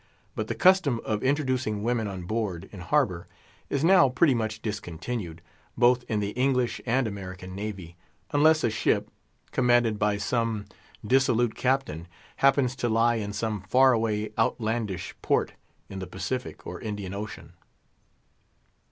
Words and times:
But 0.35 0.47
the 0.47 0.55
custom 0.55 0.99
of 1.05 1.21
introducing 1.21 1.83
women 1.83 2.07
on 2.07 2.23
board, 2.23 2.67
in 2.71 2.79
harbour, 2.79 3.27
is 3.69 3.83
now 3.83 4.09
pretty 4.09 4.33
much 4.33 4.59
discontinued, 4.63 5.43
both 5.77 6.03
in 6.09 6.19
the 6.19 6.31
English 6.31 6.81
and 6.87 7.05
American 7.05 7.53
Navy, 7.53 7.97
unless 8.31 8.63
a 8.63 8.71
ship, 8.71 9.11
commanded 9.51 9.99
by 9.99 10.17
some 10.17 10.65
dissolute 11.05 11.53
Captain, 11.53 12.07
happens 12.37 12.75
to 12.77 12.89
lie 12.89 13.17
in 13.17 13.31
some 13.31 13.61
far 13.61 13.93
away, 13.93 14.31
outlandish 14.39 15.13
port, 15.21 15.53
in 15.87 15.99
the 15.99 16.07
Pacific 16.07 16.65
or 16.65 16.81
Indian 16.81 17.13
Ocean. 17.13 17.53